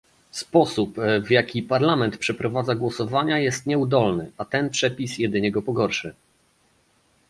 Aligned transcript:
Sposób, 0.31 0.97
w 1.25 1.31
jaki 1.31 1.63
Parlament 1.63 2.17
przeprowadza 2.17 2.75
głosowania 2.75 3.39
jest 3.39 3.65
nieudolny, 3.65 4.31
a 4.37 4.45
ten 4.45 4.69
przepis 4.69 5.17
jedynie 5.17 5.51
go 5.51 5.61
pogorszy 5.61 6.13